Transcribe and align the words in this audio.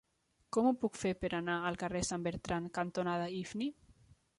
Com 0.55 0.69
ho 0.69 0.71
puc 0.83 0.97
fer 1.01 1.11
per 1.25 1.31
anar 1.41 1.59
al 1.71 1.79
carrer 1.85 2.03
Sant 2.11 2.27
Bertran 2.31 2.69
cantonada 2.79 3.33
Ifni? 3.45 3.75